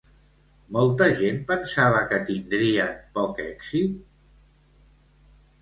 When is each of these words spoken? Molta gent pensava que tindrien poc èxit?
Molta 0.77 1.09
gent 1.19 1.37
pensava 1.51 2.01
que 2.13 2.19
tindrien 2.31 2.97
poc 3.19 3.43
èxit? 3.45 4.01